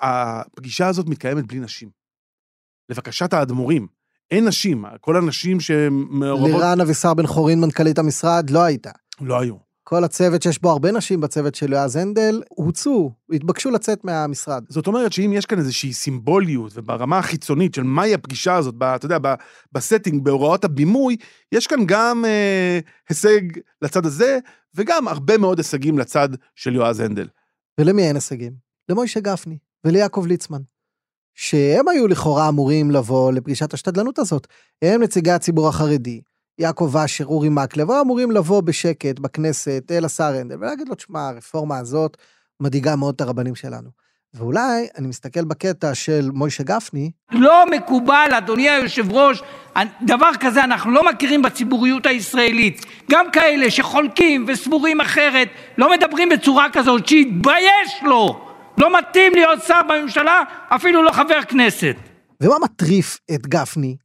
[0.01, 1.89] הפגישה הזאת מתקיימת בלי נשים.
[2.89, 3.87] לבקשת האדמו"רים,
[4.31, 6.49] אין נשים, כל הנשים שמעורבות...
[6.49, 8.91] לירן אבישר בן חורין, מנכ"לית המשרד, לא הייתה.
[9.21, 9.72] לא היו.
[9.93, 14.63] כל הצוות שיש בו הרבה נשים בצוות של יועז הנדל, הוצאו, התבקשו לצאת מהמשרד.
[14.69, 19.05] זאת אומרת שאם יש כאן איזושהי סימבוליות, וברמה החיצונית של מהי הפגישה הזאת, ב, אתה
[19.05, 19.33] יודע, ב,
[19.71, 21.17] ב setting, בהוראות הבימוי,
[21.51, 22.79] יש כאן גם אה,
[23.09, 23.41] הישג
[23.81, 24.39] לצד הזה,
[24.75, 27.27] וגם הרבה מאוד הישגים לצד של יועז הנדל.
[27.79, 28.53] ולמי אין הישגים?
[28.89, 30.61] למוישה גפני וליעקב ליצמן.
[31.35, 34.47] שהם היו לכאורה אמורים לבוא לפגישת השתדלנות הזאת.
[34.81, 36.21] הם נציגי הציבור החרדי,
[36.59, 41.27] יעקב אשר, אורי מקלב, היו אמורים לבוא בשקט בכנסת אל השר הנדל ולהגיד לו, תשמע,
[41.27, 42.17] הרפורמה הזאת
[42.59, 43.89] מדאיגה מאוד את הרבנים שלנו.
[44.33, 49.43] ואולי, אני מסתכל בקטע של מוישה גפני, לא מקובל, אדוני היושב-ראש,
[50.01, 52.85] דבר כזה אנחנו לא מכירים בציבוריות הישראלית.
[53.11, 58.45] גם כאלה שחולקים וסבורים אחרת, לא מדברים בצורה כזאת, שיתבייש לו.
[58.77, 61.95] לא מתאים להיות שר בממשלה, אפילו לא חבר כנסת.
[62.41, 63.95] ומה מטריף את גפני?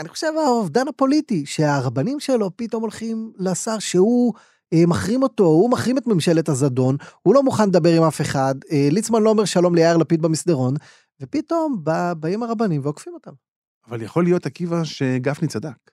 [0.00, 4.34] אני חושב האובדן הפוליטי, שהרבנים שלו פתאום הולכים לשר שהוא
[4.72, 8.54] אה, מחרים אותו, הוא מחרים את ממשלת הזדון, הוא לא מוכן לדבר עם אף אחד,
[8.72, 10.74] אה, ליצמן לא אומר שלום ליאיר לפיד במסדרון,
[11.20, 13.30] ופתאום בא, באים הרבנים ועוקפים אותם.
[13.88, 15.90] אבל יכול להיות, עקיבא, שגפני צדק.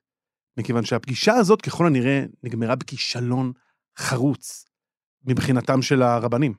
[0.58, 3.52] מכיוון שהפגישה הזאת, ככל הנראה, נגמרה בכישלון
[3.98, 4.66] חרוץ
[5.26, 6.54] מבחינתם של הרבנים.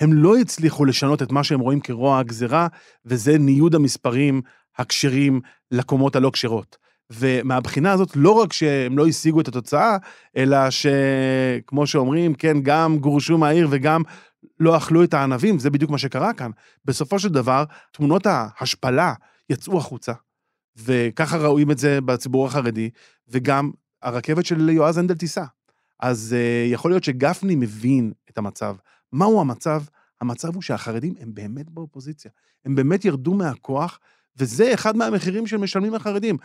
[0.00, 2.68] הם לא הצליחו לשנות את מה שהם רואים כרוע הגזירה,
[3.04, 4.42] וזה ניוד המספרים
[4.78, 6.76] הכשרים לקומות הלא כשרות.
[7.10, 9.96] ומהבחינה הזאת, לא רק שהם לא השיגו את התוצאה,
[10.36, 14.02] אלא שכמו שאומרים, כן, גם גורשו מהעיר וגם
[14.60, 16.50] לא אכלו את הענבים, זה בדיוק מה שקרה כאן.
[16.84, 19.14] בסופו של דבר, תמונות ההשפלה
[19.50, 20.12] יצאו החוצה,
[20.76, 22.90] וככה רואים את זה בציבור החרדי,
[23.28, 23.70] וגם
[24.02, 25.44] הרכבת של יועז הנדל תיסע.
[26.00, 28.76] אז uh, יכול להיות שגפני מבין את המצב.
[29.12, 29.82] מהו המצב?
[30.20, 32.30] המצב הוא שהחרדים הם באמת באופוזיציה.
[32.64, 33.98] הם באמת ירדו מהכוח,
[34.38, 36.36] וזה אחד מהמחירים שמשלמים החרדים.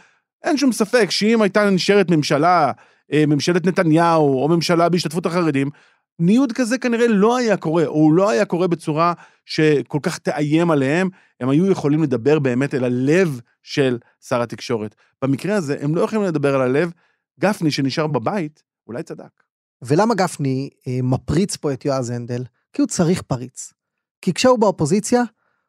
[0.43, 2.71] אין שום ספק שאם הייתה נשארת ממשלה,
[3.13, 5.69] אה, ממשלת נתניהו, או ממשלה בהשתתפות החרדים,
[6.19, 9.13] ניוד כזה כנראה לא היה קורה, או הוא לא היה קורה בצורה
[9.45, 14.95] שכל כך תאיים עליהם, הם היו יכולים לדבר באמת אל הלב של שר התקשורת.
[15.21, 16.91] במקרה הזה, הם לא יכולים לדבר על הלב.
[17.39, 19.43] גפני, שנשאר בבית, אולי צדק.
[19.81, 22.43] ולמה גפני אה, מפריץ פה את יועז הנדל?
[22.73, 23.73] כי הוא צריך פריץ.
[24.21, 25.23] כי כשהוא באופוזיציה,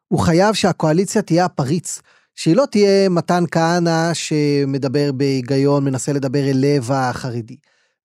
[0.07, 2.01] הוא חייב שהקואליציה תהיה הפריץ.
[2.35, 7.57] שהיא לא תהיה מתן כהנא שמדבר בהיגיון, מנסה לדבר אל לב החרדי.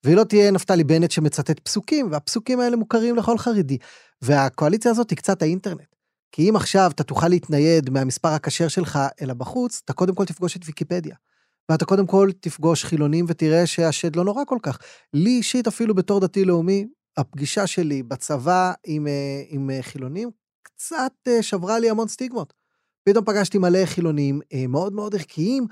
[0.04, 3.78] והיא לא תהיה נפתלי בנט שמצטט פסוקים, והפסוקים האלה מוכרים לכל חרדי.
[4.22, 5.94] והקואליציה הזאת היא קצת האינטרנט.
[6.32, 10.56] כי אם עכשיו אתה תוכל להתנייד מהמספר הכשר שלך אל הבחוץ, אתה קודם כל תפגוש
[10.56, 11.14] את ויקיפדיה.
[11.68, 14.78] ואתה קודם כל תפגוש חילונים ותראה שהשד לא נורא כל כך.
[15.14, 16.86] לי אישית, אפילו בתור דתי-לאומי,
[17.16, 20.30] הפגישה שלי בצבא עם, אה, עם אה, חילונים
[20.80, 22.52] קצת אה, שברה לי המון סטיגמות.
[23.04, 25.66] פתאום פגשתי מלא חילונים מאוד מאוד ערכיים,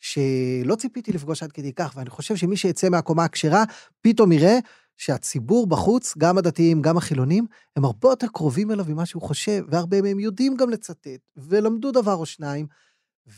[0.00, 3.64] שלא ציפיתי לפגוש עד כדי כך, ואני חושב שמי שיצא מהקומה הכשרה,
[4.00, 4.58] פתאום יראה
[4.96, 7.46] שהציבור בחוץ, גם הדתיים, גם החילונים,
[7.76, 12.14] הם הרבה יותר קרובים אליו ממה שהוא חושב, והרבה מהם יודעים גם לצטט, ולמדו דבר
[12.14, 12.66] או שניים.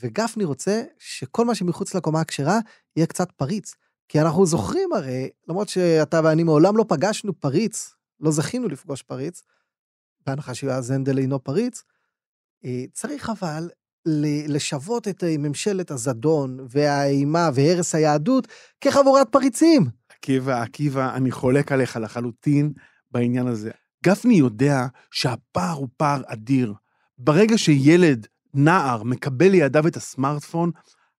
[0.01, 2.59] וגפני רוצה שכל מה שמחוץ לקומה הכשרה
[2.97, 3.75] יהיה קצת פריץ.
[4.09, 9.43] כי אנחנו זוכרים הרי, למרות שאתה ואני מעולם לא פגשנו פריץ, לא זכינו לפגוש פריץ,
[10.27, 11.83] בהנחה שיועז הנדל אינו פריץ,
[12.65, 13.71] אה, צריך אבל
[14.49, 18.49] לשוות את ממשלת הזדון והאימה והרס היהדות
[18.81, 19.87] כחבורת פריצים.
[20.09, 22.73] עקיבא, עקיבא, אני חולק עליך לחלוטין
[23.11, 23.71] בעניין הזה.
[24.05, 26.75] גפני יודע שהפער הוא פער אדיר.
[27.19, 30.71] ברגע שילד, נער, מקבל לידיו את הסמארטפון,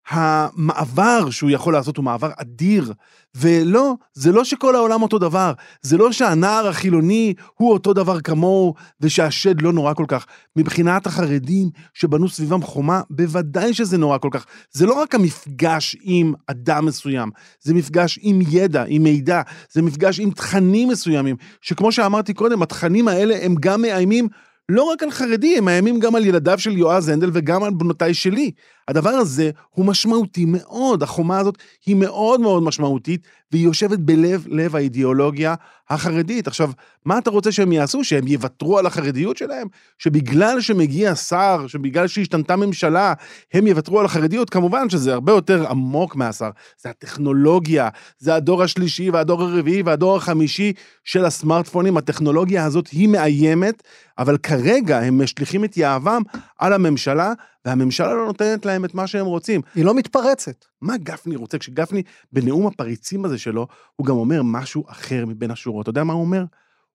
[0.10, 2.94] המעבר שהוא יכול לעשות הוא מעבר אדיר.
[3.36, 5.54] ולא, זה לא שכל העולם אותו דבר.
[5.82, 10.26] זה לא שהנער החילוני הוא אותו דבר כמוהו, ושהשד לא נורא כל כך.
[10.56, 14.46] מבחינת החרדים שבנו סביבם חומה, בוודאי שזה נורא כל כך.
[14.72, 17.30] זה לא רק המפגש עם אדם מסוים,
[17.62, 19.42] זה מפגש עם ידע, עם מידע,
[19.72, 24.28] זה מפגש עם תכנים מסוימים, שכמו שאמרתי קודם, התכנים האלה הם גם מאיימים
[24.70, 28.14] לא רק על חרדי, הם מאיימים גם על ילדיו של יועז הנדל וגם על בנותיי
[28.14, 28.52] שלי.
[28.88, 34.76] הדבר הזה הוא משמעותי מאוד, החומה הזאת היא מאוד מאוד משמעותית, והיא יושבת בלב לב
[34.76, 35.56] האידיאולוגיה
[35.90, 36.48] החרדית.
[36.48, 36.72] עכשיו,
[37.06, 38.04] מה אתה רוצה שהם יעשו?
[38.04, 39.68] שהם יוותרו על החרדיות שלהם?
[39.98, 43.14] שבגלל שמגיע שר, שבגלל שהשתנתה ממשלה,
[43.54, 44.50] הם יוותרו על החרדיות?
[44.50, 46.50] כמובן שזה הרבה יותר עמוק מהשר.
[46.82, 51.98] זה הטכנולוגיה, זה הדור השלישי והדור הרביעי והדור החמישי של הסמארטפונים.
[51.98, 53.84] הטכנולוגיה הזאת היא מאיימת,
[54.18, 56.22] אבל כרגע הם משליכים את יהבם
[56.60, 57.34] על הממשלה,
[57.66, 59.62] והממשלה לא נותנת להם את מה שהם רוצים.
[59.76, 60.66] היא לא מתפרצת.
[60.82, 61.58] מה גפני רוצה?
[61.58, 65.84] כשגפני, בנאום הפריצים הזה שלו, הוא גם אומר משהו אחר מבין השורות.
[65.84, 66.44] אתה יודע מה הוא אומר?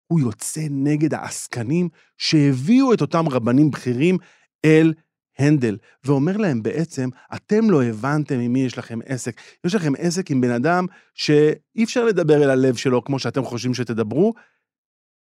[0.07, 4.19] הוא יוצא נגד העסקנים שהביאו את אותם רבנים בכירים
[4.65, 4.93] אל
[5.39, 9.41] הנדל, ואומר להם בעצם, אתם לא הבנתם עם מי יש לכם עסק.
[9.65, 13.75] יש לכם עסק עם בן אדם שאי אפשר לדבר אל הלב שלו כמו שאתם חושבים
[13.75, 14.33] שתדברו.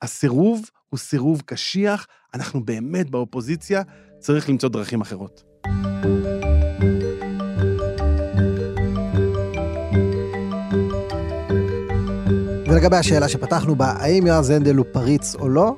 [0.01, 3.81] הסירוב הוא סירוב קשיח, אנחנו באמת באופוזיציה,
[4.25, 5.43] צריך למצוא דרכים אחרות.
[12.67, 15.75] ולגבי השאלה שפתחנו בה, האם יועז הנדל הוא פריץ או לא,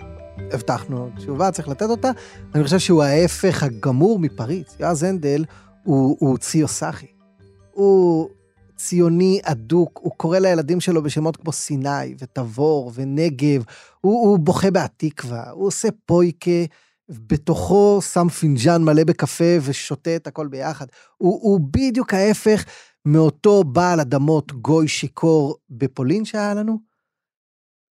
[0.52, 2.12] הבטחנו תשובה, צריך לתת אותה.
[2.56, 4.76] אני חושב שהוא ההפך הגמור מפריץ.
[4.80, 5.46] יועז הנדל
[5.84, 7.08] הוא, הוא ציוסחי.
[7.72, 8.30] הוא
[8.76, 13.64] ציוני אדוק, הוא קורא לילדים שלו בשמות כמו סיני ותבור ונגב,
[14.02, 16.52] הוא, הוא בוכה בהתקווה, הוא עושה פויקה,
[17.10, 20.86] בתוכו שם פינג'אן מלא בקפה ושותה את הכל ביחד.
[21.18, 22.66] הוא, הוא בדיוק ההפך
[23.06, 26.80] מאותו בעל אדמות גוי שיכור בפולין שהיה לנו.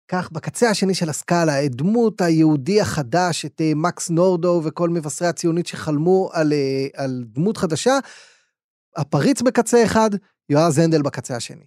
[0.08, 5.28] כך בקצה השני של הסקאלה, את דמות היהודי החדש, את אה, מקס נורדו וכל מבשרי
[5.28, 7.98] הציונית שחלמו על, אה, על דמות חדשה,
[8.98, 10.10] הפריץ בקצה אחד,
[10.50, 11.66] יועז הנדל בקצה השני.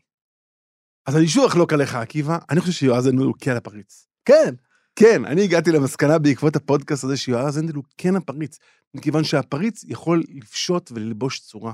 [1.07, 4.07] אז אני שוב אחלוק עליך, עקיבא, אני חושב שיועז הנדל הוא כן הפריץ.
[4.25, 4.55] כן.
[4.99, 8.59] כן, אני הגעתי למסקנה בעקבות הפודקאסט הזה שיועז הנדל הוא כן הפריץ,
[8.95, 11.73] מכיוון שהפריץ יכול לפשוט וללבוש צורה.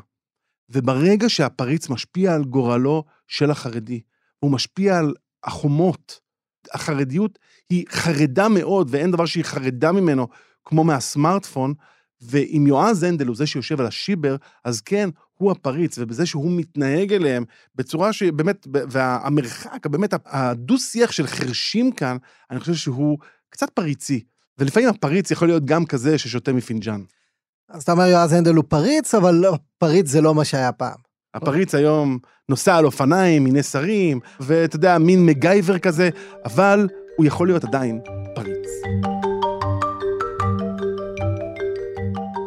[0.71, 4.01] וברגע שהפריץ משפיע על גורלו של החרדי,
[4.39, 6.21] הוא משפיע על החומות,
[6.73, 7.39] החרדיות
[7.71, 10.29] היא חרדה מאוד, ואין דבר שהיא חרדה ממנו
[10.65, 11.75] כמו מהסמארטפון,
[12.23, 17.13] ואם יועז הנדל הוא זה שיושב על השיבר, אז כן, הוא הפריץ, ובזה שהוא מתנהג
[17.13, 22.17] אליהם בצורה שבאמת, והמרחק, באמת, הדו-שיח של חרשים כאן,
[22.51, 23.19] אני חושב שהוא
[23.51, 24.25] קצת פריצי.
[24.59, 27.03] ולפעמים הפריץ יכול להיות גם כזה ששותה מפינג'אן.
[27.69, 30.97] אז אתה אומר יועז הנדל הוא פריץ, אבל לא, פריץ זה לא מה שהיה פעם.
[31.35, 36.11] הפריץ היום נוסע על אופניים, מיני שרים, ואתה יודע, מין מקגייבר כזה,
[36.45, 38.01] אבל הוא יכול להיות עדיין
[38.35, 38.52] פריץ.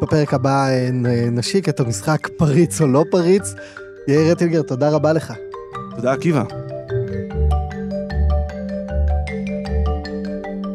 [0.05, 0.89] בפרק הבא אה,
[1.31, 3.53] נשיק את המשחק פריץ או לא פריץ.
[4.07, 5.33] יאיר אטינגר, תודה רבה לך.
[5.95, 6.43] תודה, עקיבא.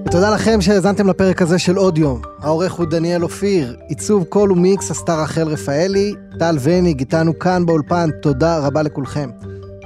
[0.06, 2.22] ותודה לכם שהאזנתם לפרק הזה של עוד יום.
[2.38, 8.10] העורך הוא דניאל אופיר, עיצוב קול ומיקס עשתה רחל רפאלי, טל וניג איתנו כאן באולפן,
[8.22, 9.30] תודה רבה לכולכם.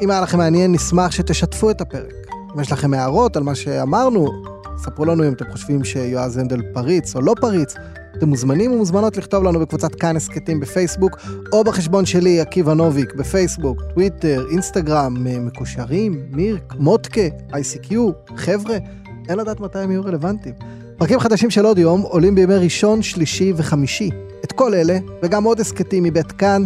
[0.03, 2.15] אם היה לכם מעניין, נשמח שתשתפו את הפרק.
[2.55, 4.54] אם יש לכם הערות על מה שאמרנו,
[4.85, 7.75] ספרו לנו אם אתם חושבים שיועז הנדל פריץ או לא פריץ.
[8.19, 11.19] אתם מוזמנים ומוזמנות לכתוב לנו בקבוצת כאן הסכתים בפייסבוק,
[11.53, 17.21] או בחשבון שלי, עקיבא נוביק, בפייסבוק, טוויטר, אינסטגרם, מקושרים, מירק, מוטקה,
[17.51, 17.95] ICQ,
[18.37, 18.77] חבר'ה.
[19.29, 20.55] אין לדעת מתי הם יהיו רלוונטיים.
[20.97, 24.11] פרקים חדשים של עוד יום עולים בימי ראשון, שלישי וחמישי.
[24.45, 26.65] את כל אלה, וגם עוד הסכתים מבית כאן,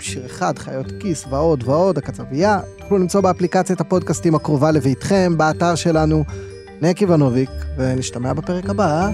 [0.00, 6.24] שיר אחד, חיות כיס ועוד ועוד, הקצבייה, תוכלו למצוא באפליקציית הפודקאסטים הקרובה לביתכם, באתר שלנו.
[6.82, 9.10] נקי ונוביק, ונשתמע בפרק הבא.